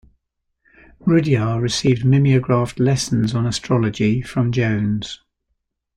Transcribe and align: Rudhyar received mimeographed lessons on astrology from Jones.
Rudhyar 1.05 1.61
received 1.61 2.01
mimeographed 2.03 2.79
lessons 2.79 3.35
on 3.35 3.45
astrology 3.45 4.23
from 4.23 4.51
Jones. 4.51 5.21